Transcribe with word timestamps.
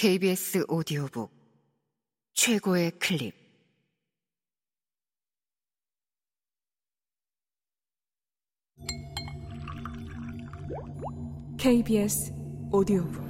KBS 0.00 0.64
오디오북 0.68 1.28
최고의 2.32 2.92
클립. 3.00 3.34
KBS 11.58 12.32
오디오북. 12.70 13.24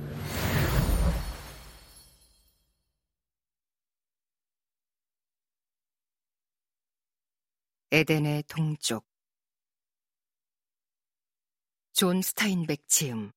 에덴의 7.93 8.43
동쪽. 8.43 9.07
존 11.95 12.21
스타인벡 12.21 12.87
지음 12.89 13.33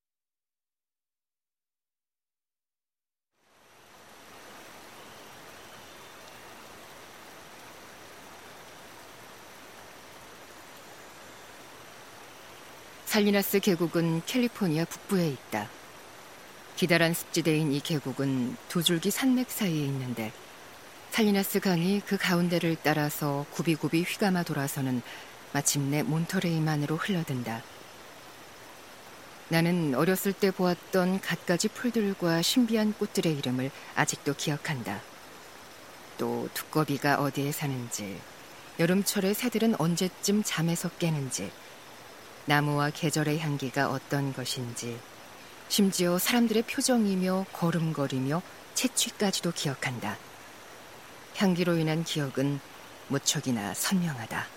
살리나스 13.12 13.60
계곡은 13.60 14.22
캘리포니아 14.26 14.86
북부에 14.86 15.28
있다. 15.28 15.68
기다란 16.78 17.14
습지대인 17.14 17.74
이 17.74 17.82
계곡은 17.82 18.56
두 18.70 18.82
줄기 18.82 19.12
산맥 19.12 19.52
사이에 19.52 19.84
있는데 19.84 20.32
살리나스 21.10 21.60
강이 21.60 22.00
그 22.06 22.16
가운데를 22.16 22.78
따라서 22.82 23.46
굽이굽이 23.52 24.04
휘감아 24.04 24.44
돌아서는 24.44 25.02
마침내 25.52 26.04
몬터레이만으로 26.04 26.96
흘러든다. 26.96 27.62
나는 29.50 29.94
어렸을 29.94 30.32
때 30.32 30.50
보았던 30.50 31.20
갖가지 31.20 31.68
풀들과 31.68 32.42
신비한 32.42 32.94
꽃들의 32.94 33.38
이름을 33.40 33.72
아직도 33.94 34.36
기억한다. 34.36 35.02
또 36.18 36.48
두꺼비가 36.54 37.16
어디에 37.16 37.52
사는지, 37.52 38.18
여름철에 38.80 39.34
새들은 39.34 39.76
언제쯤 39.82 40.44
잠에서 40.46 40.88
깨는지, 40.92 41.52
나무와 42.46 42.90
계절의 42.90 43.40
향기가 43.40 43.90
어떤 43.90 44.34
것인지, 44.34 44.98
심지어 45.70 46.18
사람들의 46.18 46.64
표정이며 46.64 47.46
걸음걸이며 47.54 48.42
채취까지도 48.74 49.52
기억한다. 49.52 50.18
향기로 51.38 51.78
인한 51.78 52.04
기억은 52.04 52.60
무척이나 53.08 53.74
선명하다. 53.74 54.48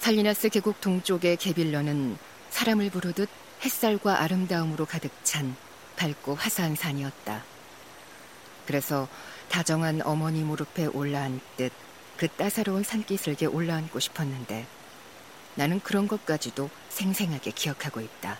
살리나스 0.00 0.50
계곡 0.50 0.80
동쪽의 0.80 1.38
게빌러는 1.38 2.18
사람을 2.50 2.90
부르듯 2.90 3.28
햇살과 3.64 4.20
아름다움으로 4.20 4.84
가득 4.84 5.10
찬 5.24 5.56
밝고 5.96 6.34
화사한 6.34 6.76
산이었다. 6.76 7.42
그래서 8.66 9.08
다정한 9.48 10.02
어머니 10.02 10.42
무릎에 10.42 10.86
올라앉듯 10.86 11.72
그 12.16 12.28
따사로운 12.28 12.82
산기슭에 12.82 13.46
올라앉고 13.46 13.98
싶었는데 13.98 14.66
나는 15.56 15.80
그런 15.80 16.08
것까지도 16.08 16.70
생생하게 16.88 17.50
기억하고 17.52 18.00
있다. 18.00 18.38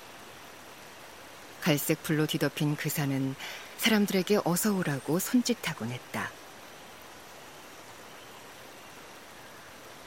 갈색 1.60 2.02
불로 2.02 2.26
뒤덮인 2.26 2.76
그 2.76 2.88
산은 2.88 3.34
사람들에게 3.78 4.40
어서 4.44 4.74
오라고 4.74 5.18
손짓하곤 5.18 5.90
했다. 5.90 6.30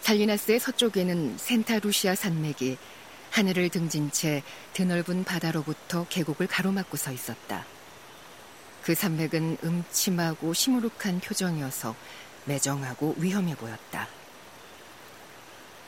살리나스의 0.01 0.59
서쪽에는 0.59 1.37
센타루시아 1.37 2.15
산맥이 2.15 2.77
하늘을 3.31 3.69
등진 3.69 4.09
채 4.11 4.41
드넓은 4.73 5.25
바다로부터 5.25 6.05
계곡을 6.07 6.47
가로막고 6.47 6.95
서 6.95 7.11
있었다. 7.11 7.65
그 8.83 8.95
산맥은 8.95 9.57
음침하고 9.63 10.53
시무룩한 10.53 11.19
표정이어서 11.19 11.93
매정하고 12.47 13.15
위험해 13.17 13.55
보였다. 13.55 14.07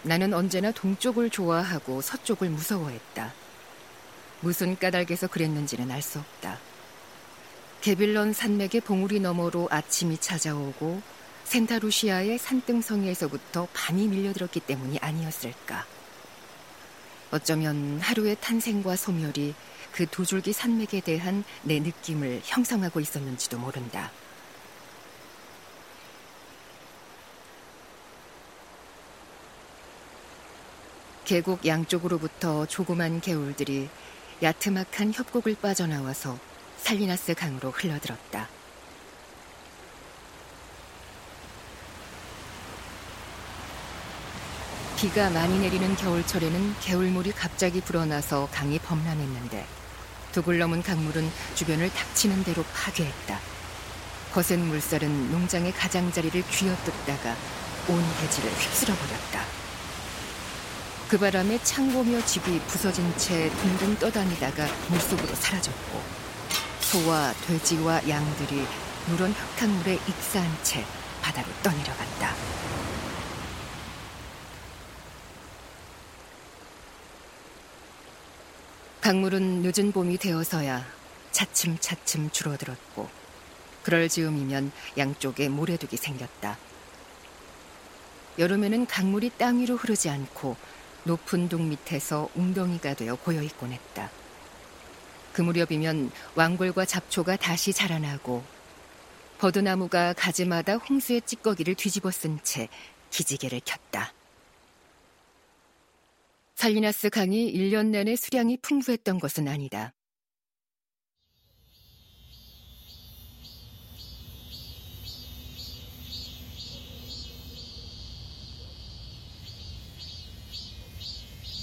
나는 0.04 0.34
언제나 0.34 0.72
동쪽을 0.72 1.30
좋아하고 1.30 2.02
서쪽을 2.02 2.50
무서워했다. 2.50 3.34
무슨 4.42 4.78
까닭에서 4.78 5.28
그랬는지는 5.28 5.92
알 5.92 6.02
수 6.02 6.20
없다. 6.20 6.58
게빌런 7.82 8.34
산맥의 8.34 8.82
봉우리 8.82 9.20
너머로 9.20 9.68
아침이 9.72 10.18
찾아오고 10.18 11.02
센타루시아의 11.46 12.38
산등성이에서부터 12.38 13.68
밤이 13.74 14.08
밀려들었기 14.08 14.60
때문이 14.62 15.00
아니었을까. 15.00 15.86
어쩌면 17.32 18.00
하루의 18.02 18.38
탄생과 18.42 18.96
소멸이 18.96 19.56
그 19.92 20.06
두 20.06 20.26
줄기 20.26 20.54
산맥에 20.54 21.02
대한 21.04 21.44
내 21.64 21.80
느낌을 21.80 22.42
형성하고 22.44 23.00
있었는지도 23.00 23.58
모른다. 23.58 24.12
계곡 31.30 31.64
양쪽으로부터 31.64 32.66
조그만 32.66 33.22
개울들이 33.22 33.88
야트막한 34.42 35.14
협곡을 35.14 35.58
빠져나와서 35.62 36.40
살리나스 36.78 37.36
강으로 37.36 37.70
흘러들었다. 37.70 38.48
비가 44.98 45.30
많이 45.30 45.60
내리는 45.60 45.96
겨울철에는 45.98 46.76
개울물이 46.80 47.34
갑자기 47.34 47.80
불어나서 47.80 48.50
강이 48.52 48.80
범람했는데 48.80 49.68
두글 50.32 50.58
넘은 50.58 50.82
강물은 50.82 51.30
주변을 51.54 51.92
닥치는 51.94 52.44
대로 52.44 52.64
파괴했다. 52.74 53.40
거센 54.34 54.66
물살은 54.66 55.32
농장의 55.32 55.74
가장자리를 55.74 56.42
쥐어뜯다가 56.50 57.36
온 57.88 58.04
대지를 58.20 58.50
휩쓸어 58.50 58.96
버렸다. 58.96 59.59
그 61.10 61.18
바람에 61.18 61.58
창고며 61.64 62.24
집이 62.24 62.60
부서진 62.68 63.18
채 63.18 63.50
둥둥 63.50 63.96
떠다니다가 63.98 64.68
물속으로 64.90 65.34
사라졌고 65.34 66.00
소와 66.82 67.34
돼지와 67.48 68.08
양들이 68.08 68.64
누런 69.08 69.32
흙탕물에 69.32 69.96
익사한 69.96 70.64
채 70.64 70.86
바다로 71.24 71.48
떠내려갔다. 71.64 72.36
강물은 79.02 79.64
늦은 79.64 79.92
봄이 79.92 80.20
되어서야 80.20 80.86
차츰차츰 81.32 82.30
줄어들었고 82.30 83.10
그럴 83.82 84.08
즈음이면 84.10 84.72
양쪽에 85.00 85.50
모래둑이 85.50 85.98
생겼다. 85.98 86.60
여름에는 88.38 88.86
강물이 88.86 89.32
땅 89.40 89.60
위로 89.60 89.76
흐르지 89.76 90.12
않고 90.12 90.56
높은 91.10 91.50
동 91.50 91.70
밑에서 91.70 92.30
웅덩이가 92.36 92.94
되어 92.94 93.16
고여 93.16 93.42
있곤 93.42 93.72
했다. 93.72 94.12
그 95.34 95.42
무렵이면 95.42 96.12
왕골과 96.36 96.86
잡초가 96.86 97.36
다시 97.38 97.74
자라나고 97.74 98.44
버드나무가 99.40 100.14
가지마다 100.14 100.76
홍수의 100.76 101.24
찌꺼기를 101.24 101.74
뒤집어 101.74 102.12
쓴 102.12 102.40
채 102.44 102.70
기지개를 103.10 103.62
켰다. 103.66 104.14
살리나스 106.54 107.10
강이 107.10 107.52
1년 107.54 107.88
내내 107.88 108.16
수량이 108.16 108.58
풍부했던 108.62 109.20
것은 109.20 109.48
아니다. 109.48 109.94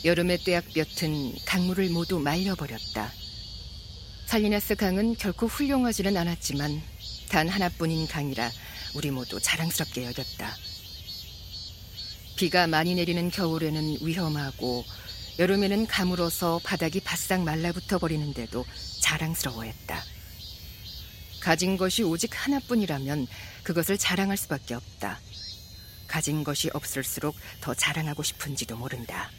여름의 0.05 0.39
떼약볕은 0.39 1.35
강물을 1.47 1.91
모두 1.91 2.19
말려버렸다. 2.19 3.13
살리나스 4.27 4.75
강은 4.77 5.17
결코 5.17 5.47
훌륭하지는 5.47 6.17
않았지만 6.17 6.83
단 7.29 7.49
하나뿐인 7.49 8.07
강이라 8.07 8.51
우리 8.95 9.11
모두 9.11 9.41
자랑스럽게 9.41 10.05
여겼다. 10.07 10.57
비가 12.37 12.67
많이 12.67 12.95
내리는 12.95 13.31
겨울에는 13.31 13.99
위험하고 14.03 14.85
여름에는 15.39 15.87
가물어서 15.87 16.61
바닥이 16.65 17.01
바싹 17.01 17.43
말라붙어 17.43 17.99
버리는데도 17.99 18.65
자랑스러워했다. 19.01 20.03
가진 21.41 21.77
것이 21.77 22.03
오직 22.03 22.31
하나뿐이라면 22.33 23.27
그것을 23.63 23.99
자랑할 23.99 24.37
수밖에 24.37 24.75
없다. 24.75 25.21
가진 26.07 26.45
것이 26.45 26.71
없을수록 26.73 27.37
더 27.61 27.75
자랑하고 27.75 28.23
싶은지도 28.23 28.77
모른다. 28.77 29.31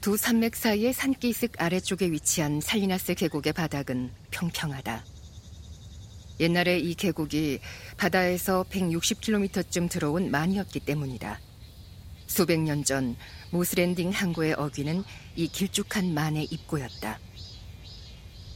두 0.00 0.16
산맥 0.16 0.54
사이의 0.54 0.92
산기슭 0.92 1.50
아래쪽에 1.58 2.10
위치한 2.12 2.60
살리나스 2.60 3.14
계곡의 3.14 3.52
바닥은 3.52 4.10
평평하다. 4.30 5.04
옛날에 6.40 6.78
이 6.78 6.94
계곡이 6.94 7.58
바다에서 7.96 8.64
160km쯤 8.70 9.90
들어온 9.90 10.30
만이었기 10.30 10.80
때문이다. 10.80 11.40
수백 12.28 12.60
년 12.60 12.84
전 12.84 13.16
모스랜딩 13.50 14.10
항구의 14.10 14.54
어귀는 14.54 15.02
이 15.34 15.48
길쭉한 15.48 16.14
만의 16.14 16.44
입구였다. 16.44 17.18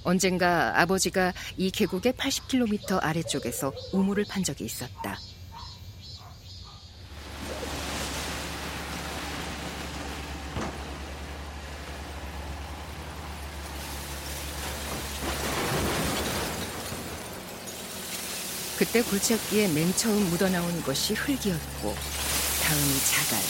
언젠가 0.05 0.81
아버지가 0.81 1.33
이 1.57 1.71
계곡의 1.71 2.13
80km 2.13 3.03
아래쪽에서 3.03 3.73
우물을 3.93 4.25
판 4.29 4.45
적이 4.45 4.65
있었다. 4.67 5.19
그때 18.83 19.01
굴착기에 19.01 19.69
맨 19.69 19.95
처음 19.95 20.29
묻어나온 20.31 20.83
것이 20.83 21.15
흙이었고 21.15 21.95
다음이 22.65 22.99
자갈, 23.13 23.41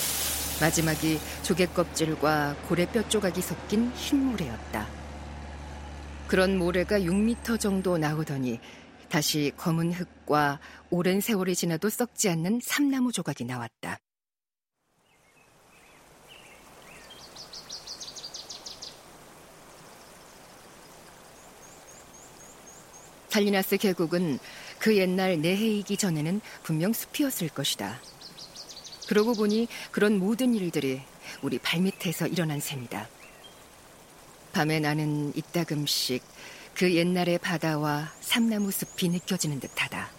마지막이 0.60 1.18
조개 1.42 1.68
껍질과 1.68 2.54
고래 2.68 2.84
뼈 2.84 3.08
조각이 3.08 3.40
섞인 3.40 3.90
흰 3.94 4.26
모래였다. 4.26 4.86
그런 6.26 6.58
모래가 6.58 6.98
6미터 6.98 7.58
정도 7.58 7.96
나오더니 7.96 8.60
다시 9.08 9.52
검은 9.56 9.94
흙과 9.94 10.60
오랜 10.90 11.22
세월이 11.22 11.54
지나도 11.54 11.88
썩지 11.88 12.28
않는 12.28 12.60
삼나무 12.62 13.10
조각이 13.10 13.46
나왔다. 13.46 14.00
살리나스 23.30 23.78
계곡은 23.78 24.38
그 24.82 24.96
옛날 24.96 25.40
내해이기 25.40 25.96
전에는 25.96 26.40
분명 26.64 26.92
숲이었을 26.92 27.50
것이다. 27.50 28.00
그러고 29.06 29.32
보니 29.32 29.68
그런 29.92 30.18
모든 30.18 30.56
일들이 30.56 31.00
우리 31.40 31.60
발밑에서 31.60 32.26
일어난 32.26 32.58
셈이다. 32.58 33.08
밤에 34.52 34.80
나는 34.80 35.32
이따금씩 35.36 36.24
그 36.74 36.96
옛날의 36.96 37.38
바다와 37.38 38.10
삼나무 38.20 38.72
숲이 38.72 39.08
느껴지는 39.10 39.60
듯하다. 39.60 40.10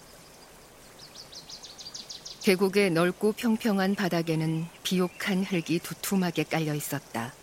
계곡의 2.44 2.92
넓고 2.92 3.34
평평한 3.34 3.96
바닥에는 3.96 4.66
비옥한 4.84 5.44
흙이 5.44 5.80
두툼하게 5.80 6.44
깔려 6.44 6.74
있었다. 6.74 7.34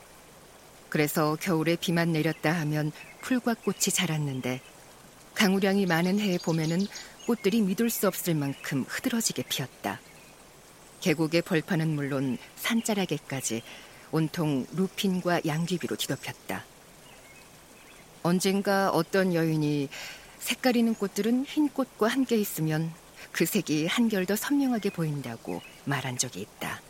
그래서 0.89 1.37
겨울에 1.39 1.77
비만 1.77 2.13
내렸다 2.13 2.51
하면 2.61 2.93
풀과 3.21 3.57
꽃이 3.63 3.93
자랐는데 3.93 4.63
강우량이 5.35 5.87
많은 5.87 6.19
해에 6.19 6.39
봄에는 6.39 6.87
꽃들이 7.27 7.61
믿을 7.63 7.91
수 7.91 8.07
없을 8.07 8.35
만큼 8.35 8.85
흐드러지게 8.89 9.45
피었다. 9.45 10.01
계곡의 11.01 11.43
벌판은 11.43 11.89
물론 11.95 12.39
산자락에까지 12.57 13.63
온통 14.13 14.67
루핀과 14.73 15.43
양귀비로 15.47 15.97
뒤덮였다. 15.97 16.65
언젠가 18.23 18.91
어떤 18.91 19.35
여인이 19.35 19.89
색깔 20.41 20.77
있는 20.77 20.95
꽃들은 20.95 21.45
흰 21.47 21.69
꽃과 21.69 22.09
함께 22.09 22.37
있으면 22.37 22.93
그 23.33 23.47
색이 23.47 23.87
한결 23.87 24.27
더 24.27 24.37
선명하게 24.37 24.91
보인다고 24.91 25.63
말한 25.85 26.19
적이 26.19 26.41
있다. 26.43 26.83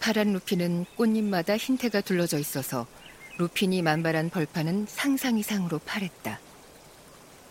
파란 0.00 0.32
루핀은 0.32 0.86
꽃잎마다 0.96 1.56
흰태가 1.56 2.00
둘러져 2.00 2.38
있어서 2.38 2.86
루핀이 3.38 3.80
만발한 3.82 4.28
벌판은 4.30 4.86
상상 4.88 5.38
이상으로 5.38 5.78
파랬다. 5.78 6.38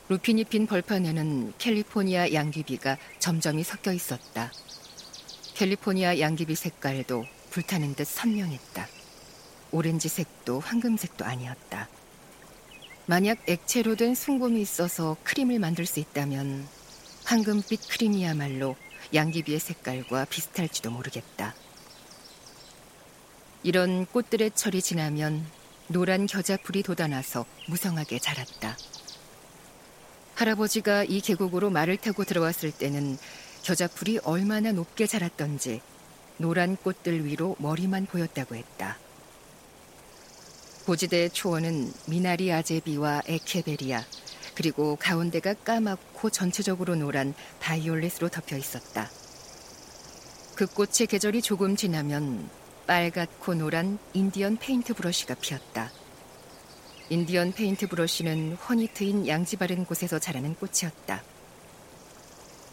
루핀이 0.10 0.44
핀 0.46 0.68
벌판에는 0.68 1.54
캘리포니아 1.58 2.32
양귀비가 2.34 2.98
점점이 3.20 3.64
섞여 3.64 3.92
있었다. 3.92 4.52
캘리포니아 5.56 6.20
양귀비 6.20 6.54
색깔도 6.56 7.26
불타는 7.50 7.96
듯 7.96 8.06
선명했다. 8.06 8.88
오렌지색도 9.72 10.60
황금색도 10.60 11.26
아니었다. 11.26 11.88
만약 13.08 13.40
액체로 13.50 13.96
된 13.96 14.14
순곰이 14.14 14.62
있어서 14.62 15.18
크림을 15.24 15.60
만들 15.60 15.86
수 15.86 16.00
있다면 16.00 16.68
황금빛 17.26 17.90
크림이야말로 17.90 18.76
양귀비의 19.14 19.60
색깔과 19.60 20.26
비슷할지도 20.26 20.92
모르겠다. 20.92 21.56
이런 23.64 24.06
꽃들의 24.06 24.52
철이 24.56 24.82
지나면 24.82 25.46
노란 25.92 26.26
겨자풀이 26.26 26.84
돋아나서 26.84 27.46
무성하게 27.68 28.20
자랐다. 28.20 28.78
할아버지가 30.36 31.04
이 31.04 31.20
계곡으로 31.20 31.70
말을 31.70 31.98
타고 31.98 32.24
들어왔을 32.24 32.72
때는 32.72 33.18
겨자풀이 33.64 34.20
얼마나 34.24 34.72
높게 34.72 35.06
자랐던지 35.06 35.82
노란 36.38 36.78
꽃들 36.78 37.26
위로 37.26 37.56
머리만 37.60 38.06
보였다고 38.06 38.56
했다. 38.56 38.98
고지대의 40.86 41.30
초원은 41.30 41.92
미나리 42.08 42.52
아제비와 42.52 43.24
에케베리아 43.28 44.04
그리고 44.56 44.96
가운데가 44.96 45.54
까맣고 45.56 46.30
전체적으로 46.30 46.96
노란 46.96 47.34
바이올렛으로 47.60 48.30
덮여 48.30 48.58
있었다. 48.58 49.10
그 50.56 50.66
꽃의 50.68 51.08
계절이 51.10 51.42
조금 51.42 51.76
지나면 51.76 52.50
빨갛고 52.92 53.54
노란 53.54 53.98
Indian 54.12 54.58
paintbrush가 54.58 55.36
피었다. 55.36 55.90
Indian 57.08 57.54
paintbrush는 57.54 58.58
훤히 58.58 58.90
트인 58.94 59.30
양지 59.30 59.56
바른 59.56 59.86
곳에서 59.86 60.20
자라는 60.20 60.56
꽃이었다. 60.56 61.24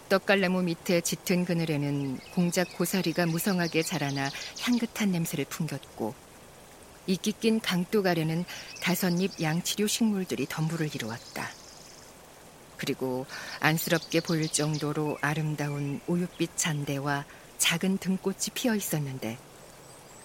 떡갈나무 0.08 0.64
밑에 0.64 1.02
짙은 1.02 1.44
그늘에는 1.44 2.18
공작 2.34 2.76
고사리가 2.76 3.26
무성하게 3.26 3.82
자라나 3.82 4.28
향긋한 4.60 5.12
냄새를 5.12 5.44
풍겼고 5.44 6.16
이끼 7.06 7.30
낀 7.30 7.60
강둑 7.60 8.08
아래는 8.08 8.44
다섯 8.82 9.10
잎 9.20 9.40
양치류 9.40 9.86
식물들이 9.86 10.46
덤불을 10.48 10.96
이루었다. 10.96 11.48
그리고 12.76 13.24
안쓰럽게 13.60 14.18
보일 14.18 14.48
정도로 14.48 15.16
아름다운 15.20 16.00
우윳빛 16.08 16.56
잔대와 16.56 17.24
작은 17.58 17.98
등꽃이 17.98 18.46
피어 18.54 18.74
있었는데 18.74 19.38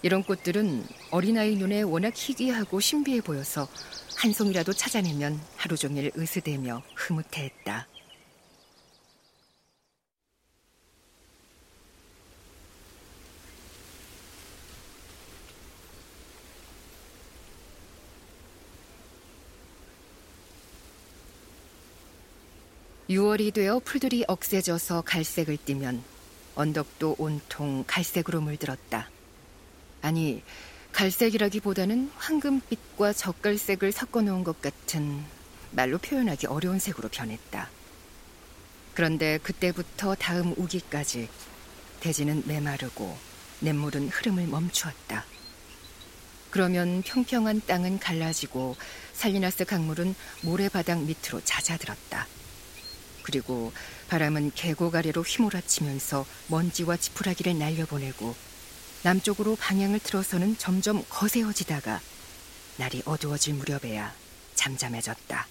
이런 0.03 0.21
꽃들은 0.21 0.85
어린아이 1.11 1.55
눈에 1.55 1.81
워낙 1.81 2.11
희귀하고 2.13 2.81
신비해 2.81 3.21
보여서 3.21 3.69
한 4.17 4.33
송이라도 4.33 4.73
찾아내면 4.73 5.39
하루 5.55 5.77
종일 5.77 6.11
으스대며 6.17 6.83
흐뭇해했다. 6.93 7.87
유월이 23.09 23.51
되어 23.51 23.79
풀들이 23.79 24.25
억세져서 24.27 25.03
갈색을 25.03 25.57
띠면 25.63 26.03
언덕도 26.55 27.15
온통 27.19 27.85
갈색으로 27.87 28.41
물들었다. 28.41 29.12
아니, 30.03 30.43
갈색이라기보다는 30.91 32.11
황금빛과 32.17 33.13
젓갈색을 33.13 33.93
섞어 33.93 34.21
놓은 34.21 34.43
것 34.43 34.61
같은 34.61 35.23
말로 35.71 35.97
표현하기 35.97 36.47
어려운 36.47 36.77
색으로 36.77 37.07
변했다. 37.07 37.69
그런데 38.93 39.39
그때부터 39.41 40.15
다음 40.15 40.53
우기까지 40.57 41.29
대지는 42.01 42.43
메마르고 42.45 43.17
냇물은 43.61 44.09
흐름을 44.09 44.45
멈추었다. 44.47 45.23
그러면 46.51 47.01
평평한 47.01 47.61
땅은 47.65 47.99
갈라지고 47.99 48.75
살리나스 49.13 49.63
강물은 49.63 50.15
모래바닥 50.41 50.99
밑으로 50.99 51.39
잦아들었다. 51.45 52.27
그리고 53.23 53.71
바람은 54.09 54.51
계곡 54.53 54.95
아래로 54.95 55.21
휘몰아치면서 55.21 56.25
먼지와 56.49 56.97
지푸라기를 56.97 57.57
날려보내고 57.57 58.52
남쪽으로 59.03 59.57
방향을 59.57 59.99
틀어서는 59.99 60.57
점점 60.57 61.03
거세어지다가 61.09 61.99
날이 62.77 63.01
어두워질 63.05 63.55
무렵에야 63.55 64.13
잠잠해졌다. 64.55 65.47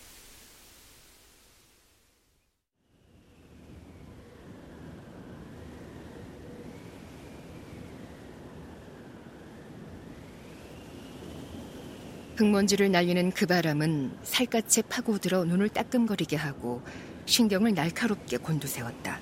흙먼지를 12.36 12.90
날리는 12.90 13.32
그 13.32 13.44
바람은 13.46 14.16
살갗에 14.22 14.82
파고들어 14.88 15.44
눈을 15.44 15.68
따끔거리게 15.68 16.36
하고 16.36 16.82
신경을 17.26 17.74
날카롭게 17.74 18.38
곤두세웠다. 18.38 19.20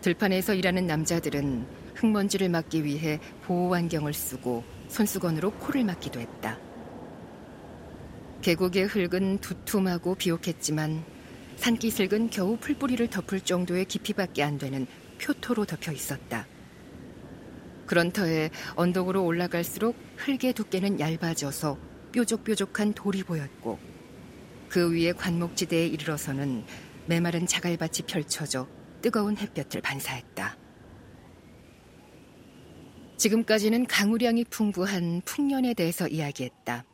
들판에서 0.00 0.54
일하는 0.54 0.88
남자들은 0.88 1.81
흙먼지를 1.94 2.48
막기 2.48 2.84
위해 2.84 3.20
보호 3.44 3.74
안경을 3.74 4.12
쓰고 4.12 4.64
손수건으로 4.88 5.52
코를 5.52 5.84
막기도 5.84 6.20
했다. 6.20 6.58
계곡의 8.42 8.86
흙은 8.86 9.38
두툼하고 9.38 10.16
비옥했지만 10.16 11.04
산기슭은 11.56 12.30
겨우 12.30 12.56
풀뿌리를 12.56 13.06
덮을 13.08 13.40
정도의 13.40 13.84
깊이밖에 13.84 14.42
안 14.42 14.58
되는 14.58 14.86
표토로 15.20 15.64
덮여 15.64 15.92
있었다. 15.92 16.46
그런 17.86 18.10
터에 18.10 18.50
언덕으로 18.74 19.24
올라갈수록 19.24 19.96
흙의 20.16 20.54
두께는 20.54 20.98
얇아져서 20.98 21.78
뾰족뾰족한 22.12 22.94
돌이 22.94 23.22
보였고 23.22 23.78
그 24.68 24.92
위에 24.92 25.12
관목지대에 25.12 25.86
이르러서는 25.86 26.64
메마른 27.06 27.46
자갈밭이 27.46 28.06
펼쳐져 28.06 28.66
뜨거운 29.02 29.36
햇볕을 29.36 29.82
반사했다. 29.82 30.61
지금까지는 33.22 33.86
강우량이 33.86 34.46
풍부한 34.46 35.22
풍년에 35.24 35.74
대해서 35.74 36.08
이야기했다. 36.08 36.84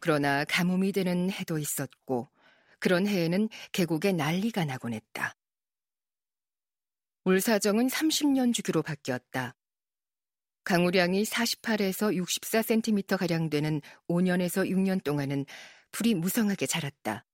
그러나 0.00 0.42
가뭄이 0.46 0.90
되는 0.92 1.30
해도 1.30 1.58
있었고 1.58 2.30
그런 2.78 3.06
해에는 3.06 3.50
계곡에 3.72 4.12
난리가 4.12 4.64
나곤 4.64 4.94
했다. 4.94 5.36
물사정은 7.24 7.88
30년 7.88 8.54
주기로 8.54 8.80
바뀌었다. 8.80 9.54
강우량이 10.64 11.24
48에서 11.24 12.16
64cm 12.16 13.18
가량 13.18 13.50
되는 13.50 13.82
5년에서 14.08 14.66
6년 14.66 15.04
동안은 15.04 15.44
풀이 15.92 16.14
무성하게 16.14 16.64
자랐다. 16.64 17.26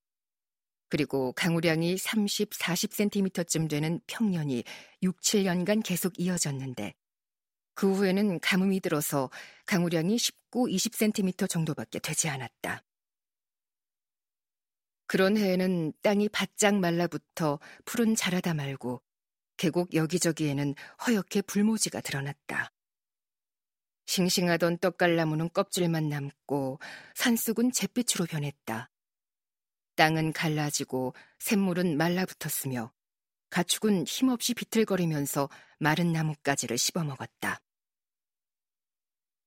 그리고 0.89 1.33
강우량이 1.35 1.97
30, 1.97 2.51
40cm쯤 2.51 3.71
되는 3.71 4.01
평년이 4.09 4.65
6, 5.01 5.21
7년간 5.21 5.85
계속 5.85 6.19
이어졌는데 6.19 6.95
그 7.81 7.91
후에는 7.95 8.41
가뭄이 8.41 8.81
들어서 8.81 9.31
강우량이 9.65 10.19
19, 10.19 10.67
20cm 10.67 11.49
정도밖에 11.49 11.99
되지 11.99 12.29
않았다. 12.29 12.85
그런 15.07 15.39
해에는 15.39 15.95
땅이 16.03 16.29
바짝 16.29 16.75
말라붙어 16.75 17.59
풀은 17.87 18.17
자라다 18.17 18.53
말고 18.53 19.01
계곡 19.57 19.95
여기저기에는 19.95 20.75
허옇게 21.07 21.41
불모지가 21.41 22.03
드러났다. 22.03 22.71
싱싱하던 24.05 24.77
떡갈나무는 24.77 25.49
껍질만 25.49 26.11
남고 26.11 26.81
산쑥은 27.15 27.73
잿빛으로 27.73 28.27
변했다. 28.27 28.91
땅은 29.97 30.35
갈라지고 30.35 31.15
샘물은 31.39 31.97
말라붙었으며 31.97 32.93
가축은 33.49 34.05
힘없이 34.07 34.53
비틀거리면서 34.53 35.49
마른 35.79 36.13
나뭇가지를 36.13 36.77
씹어먹었다. 36.77 37.63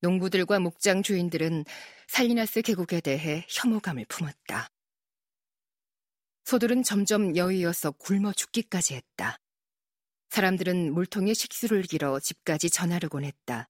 농부들과 0.03 0.60
목장 0.60 1.01
주인들은 1.01 1.63
살리나스 2.07 2.62
계곡에 2.62 3.00
대해 3.00 3.45
혐오감을 3.48 4.05
품었다. 4.10 4.67
소들은 6.43 6.83
점점 6.83 7.38
여의어서 7.38 7.91
굶어 7.91 8.33
죽기까지 8.33 8.95
했다. 8.95 9.38
사람들은 10.29 10.93
물통에 10.93 11.33
식수를 11.33 11.83
길어 11.83 12.19
집까지 12.19 12.69
전하르곤 12.69 13.24
했다. 13.24 13.69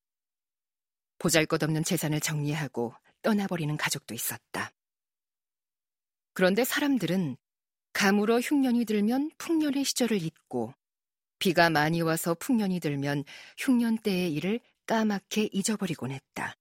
보잘 1.19 1.45
것 1.45 1.61
없는 1.61 1.83
재산을 1.83 2.19
정리하고 2.19 2.95
떠나버리는 3.21 3.77
가족도 3.77 4.15
있었다. 4.15 4.71
그런데 6.33 6.63
사람들은 6.63 7.37
가물어 7.93 8.39
흉년이 8.39 8.85
들면 8.85 9.29
풍년의 9.37 9.83
시절을 9.83 10.23
잊고 10.23 10.73
비가 11.37 11.69
많이 11.69 12.01
와서 12.01 12.33
풍년이 12.33 12.79
들면 12.79 13.23
흉년 13.59 13.99
때의 13.99 14.33
일을 14.33 14.59
까맣게 14.85 15.49
잊어버리곤 15.51 16.11
했다. 16.11 16.55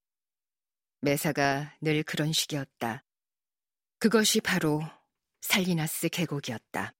매사가 1.01 1.75
늘 1.81 2.03
그런 2.03 2.31
식이었다. 2.31 3.03
그것이 3.99 4.41
바로 4.41 4.81
살리나스 5.41 6.09
계곡이었다. 6.09 6.93